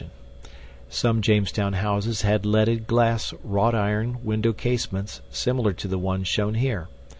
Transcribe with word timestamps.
][Illustration: 0.01 0.89
SOME 0.89 1.21
JAMESTOWN 1.21 1.73
HOUSES 1.73 2.21
HAD 2.23 2.43
LEADED 2.47 2.87
GLAZED 2.87 3.35
WROUGHT 3.43 3.75
IRON 3.75 4.23
WINDOW 4.25 4.53
CASEMENTS 4.53 5.21
SIMILAR 5.29 5.73
TO 5.73 5.87
THE 5.87 5.99
ONES 5.99 6.27
SHOWN 6.27 6.55
HERE. 6.55 6.87